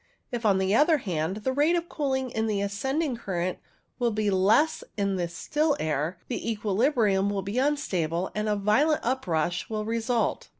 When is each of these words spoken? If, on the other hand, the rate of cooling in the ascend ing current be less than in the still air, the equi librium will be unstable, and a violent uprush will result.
If, 0.31 0.47
on 0.47 0.57
the 0.57 0.73
other 0.73 0.97
hand, 0.97 1.37
the 1.43 1.53
rate 1.53 1.75
of 1.75 1.87
cooling 1.87 2.31
in 2.31 2.47
the 2.47 2.59
ascend 2.59 3.03
ing 3.03 3.17
current 3.17 3.59
be 4.15 4.31
less 4.31 4.79
than 4.95 5.09
in 5.09 5.15
the 5.17 5.27
still 5.27 5.77
air, 5.79 6.17
the 6.27 6.51
equi 6.51 6.71
librium 6.71 7.31
will 7.31 7.43
be 7.43 7.59
unstable, 7.59 8.31
and 8.33 8.49
a 8.49 8.55
violent 8.55 9.01
uprush 9.03 9.69
will 9.69 9.85
result. 9.85 10.49